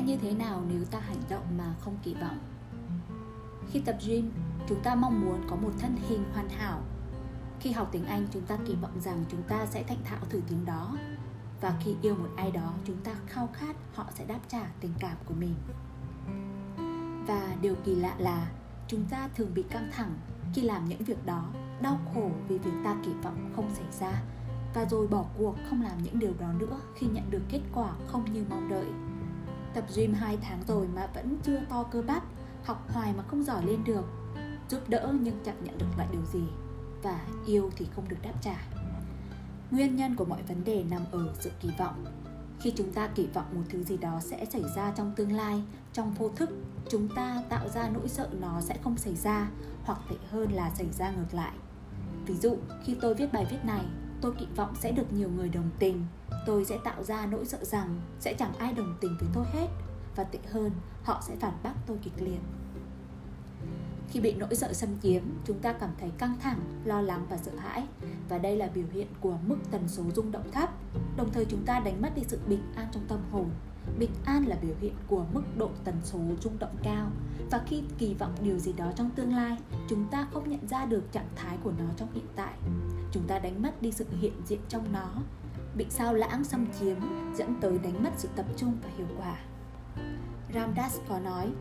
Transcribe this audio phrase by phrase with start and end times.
[0.00, 2.38] như thế nào nếu ta hành động mà không kỳ vọng?
[3.70, 4.30] Khi tập gym,
[4.68, 6.80] chúng ta mong muốn có một thân hình hoàn hảo.
[7.60, 10.40] Khi học tiếng anh, chúng ta kỳ vọng rằng chúng ta sẽ thành thạo thử
[10.48, 10.96] tiếng đó.
[11.60, 14.92] Và khi yêu một ai đó, chúng ta khao khát họ sẽ đáp trả tình
[14.98, 15.54] cảm của mình.
[17.26, 18.50] Và điều kỳ lạ là
[18.88, 20.14] chúng ta thường bị căng thẳng
[20.54, 21.44] khi làm những việc đó,
[21.82, 24.22] đau khổ vì việc ta kỳ vọng không xảy ra.
[24.74, 27.92] Và rồi bỏ cuộc không làm những điều đó nữa khi nhận được kết quả
[28.06, 28.86] không như mong đợi
[29.74, 32.22] tập gym 2 tháng rồi mà vẫn chưa to cơ bắp,
[32.64, 34.04] học hoài mà không giỏi lên được.
[34.68, 36.42] Giúp đỡ nhưng chẳng nhận được lại điều gì,
[37.02, 38.56] và yêu thì không được đáp trả.
[39.70, 42.04] Nguyên nhân của mọi vấn đề nằm ở sự kỳ vọng.
[42.60, 45.62] Khi chúng ta kỳ vọng một thứ gì đó sẽ xảy ra trong tương lai,
[45.92, 46.50] trong vô thức,
[46.88, 49.50] chúng ta tạo ra nỗi sợ nó sẽ không xảy ra,
[49.84, 51.52] hoặc tệ hơn là xảy ra ngược lại.
[52.26, 53.84] Ví dụ, khi tôi viết bài viết này
[54.20, 56.04] tôi kỳ vọng sẽ được nhiều người đồng tình.
[56.46, 59.68] Tôi sẽ tạo ra nỗi sợ rằng sẽ chẳng ai đồng tình với tôi hết.
[60.16, 60.70] Và tệ hơn,
[61.02, 62.40] họ sẽ phản bác tôi kịch liệt.
[64.08, 67.36] Khi bị nỗi sợ xâm chiếm, chúng ta cảm thấy căng thẳng, lo lắng và
[67.36, 67.86] sợ hãi.
[68.28, 70.70] Và đây là biểu hiện của mức tần số rung động thấp.
[71.16, 73.50] Đồng thời chúng ta đánh mất đi sự bình an trong tâm hồn
[73.98, 77.10] bình an là biểu hiện của mức độ tần số rung động cao.
[77.50, 80.84] Và khi kỳ vọng điều gì đó trong tương lai chúng ta không nhận ra
[80.84, 82.54] được trạng thái của nó trong hiện tại.
[83.12, 85.08] Chúng ta đánh mất đi sự hiện diện trong nó.
[85.76, 86.96] Bị sao lãng xâm chiếm
[87.36, 89.36] dẫn tới đánh mất sự tập trung và hiệu quả.
[90.54, 91.52] Ramdas có nói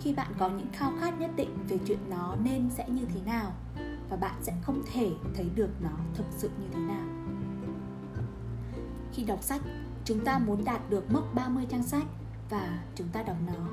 [0.00, 3.20] khi bạn có những khao khát nhất định về chuyện nó nên sẽ như thế
[3.26, 3.52] nào?
[4.10, 7.06] Và bạn sẽ không thể thấy được nó thực sự như thế nào.
[9.12, 9.60] Khi đọc sách,
[10.06, 12.04] chúng ta muốn đạt được mốc 30 trang sách
[12.50, 13.68] và chúng ta đọc nó,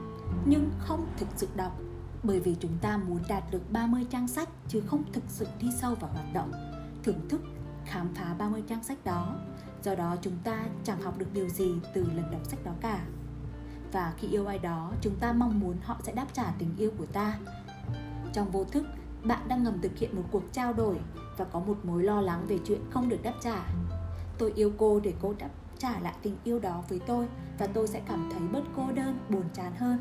[0.46, 1.80] nhưng không thực sự đọc
[2.24, 5.68] bởi vì chúng ta muốn đạt được 30 trang sách chứ không thực sự đi
[5.82, 6.52] sâu vào hoạt động,
[7.04, 7.42] thưởng thức,
[7.86, 9.36] khám phá 30 trang sách đó.
[9.84, 13.06] Do đó chúng ta chẳng học được điều gì từ lần đọc sách đó cả.
[13.92, 16.92] Và khi yêu ai đó chúng ta mong muốn họ sẽ đáp trả tình yêu
[16.98, 17.40] của ta.
[18.34, 18.86] Trong vô thức
[19.24, 21.00] bạn đang ngầm thực hiện một cuộc trao đổi
[21.38, 23.66] và có một mối lo lắng về chuyện không được đáp trả.
[24.38, 25.50] Tôi yêu cô để cô đáp
[25.84, 27.28] trả lại tình yêu đó với tôi
[27.58, 30.00] và tôi sẽ cảm thấy bớt cô đơn, buồn chán hơn.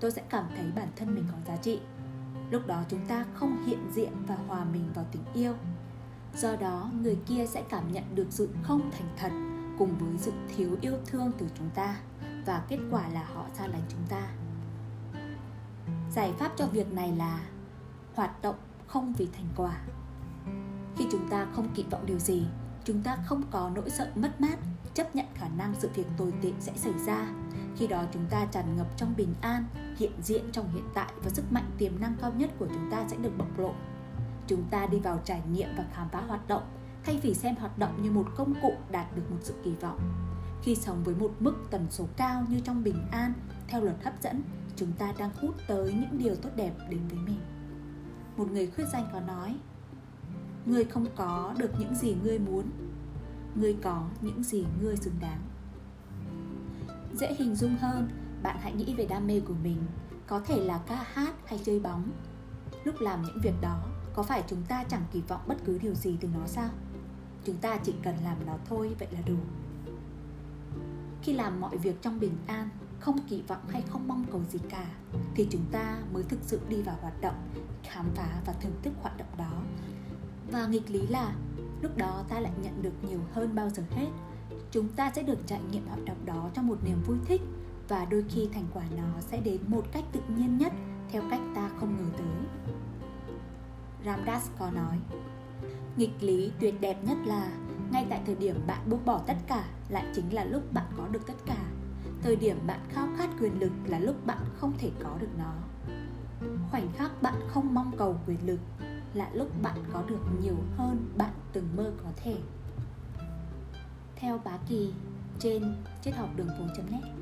[0.00, 1.80] Tôi sẽ cảm thấy bản thân mình có giá trị.
[2.50, 5.54] Lúc đó chúng ta không hiện diện và hòa mình vào tình yêu.
[6.34, 9.30] Do đó, người kia sẽ cảm nhận được sự không thành thật
[9.78, 11.96] cùng với sự thiếu yêu thương từ chúng ta
[12.46, 14.22] và kết quả là họ xa lánh chúng ta.
[16.10, 17.40] Giải pháp cho việc này là
[18.14, 19.80] hoạt động không vì thành quả.
[20.96, 22.46] Khi chúng ta không kỳ vọng điều gì
[22.90, 24.58] chúng ta không có nỗi sợ mất mát,
[24.94, 27.28] chấp nhận khả năng sự việc tồi tệ sẽ xảy ra.
[27.76, 29.64] Khi đó chúng ta tràn ngập trong bình an,
[29.96, 33.04] hiện diện trong hiện tại và sức mạnh tiềm năng cao nhất của chúng ta
[33.08, 33.74] sẽ được bộc lộ.
[34.46, 36.62] Chúng ta đi vào trải nghiệm và khám phá hoạt động,
[37.04, 39.98] thay vì xem hoạt động như một công cụ đạt được một sự kỳ vọng.
[40.62, 43.32] Khi sống với một mức tần số cao như trong bình an,
[43.68, 44.42] theo luật hấp dẫn,
[44.76, 47.40] chúng ta đang hút tới những điều tốt đẹp đến với mình.
[48.36, 49.56] Một người khuyết danh có nói
[50.66, 52.64] ngươi không có được những gì ngươi muốn.
[53.54, 55.40] Ngươi có những gì ngươi xứng đáng.
[57.14, 58.08] Dễ hình dung hơn,
[58.42, 59.78] bạn hãy nghĩ về đam mê của mình,
[60.26, 62.10] có thể là ca hát hay chơi bóng.
[62.84, 63.82] Lúc làm những việc đó,
[64.14, 66.68] có phải chúng ta chẳng kỳ vọng bất cứ điều gì từ nó sao?
[67.44, 69.36] Chúng ta chỉ cần làm nó thôi, vậy là đủ.
[71.22, 72.68] Khi làm mọi việc trong bình an,
[73.00, 74.86] không kỳ vọng hay không mong cầu gì cả,
[75.34, 77.48] thì chúng ta mới thực sự đi vào hoạt động,
[77.82, 79.62] khám phá và thưởng thức hoạt động đó
[80.52, 81.32] và nghịch lý là,
[81.82, 84.08] lúc đó ta lại nhận được nhiều hơn bao giờ hết.
[84.70, 87.40] Chúng ta sẽ được trải nghiệm hoạt động đó trong một niềm vui thích,
[87.88, 90.72] và đôi khi thành quả nó sẽ đến một cách tự nhiên nhất
[91.12, 92.26] theo cách ta không ngờ tới.
[94.04, 94.98] Ramdas có nói,
[95.96, 97.52] nghịch lý tuyệt đẹp nhất là,
[97.92, 101.08] ngay tại thời điểm bạn buông bỏ tất cả lại chính là lúc bạn có
[101.08, 101.56] được tất cả.
[102.22, 105.52] Thời điểm bạn khao khát quyền lực là lúc bạn không thể có được nó.
[106.70, 108.60] Khoảnh khắc bạn không mong cầu quyền lực
[109.14, 112.36] là lúc bạn có được nhiều hơn bạn từng mơ có thể.
[114.16, 114.92] Theo bá kỳ
[115.38, 117.12] trên triết học đường phố net.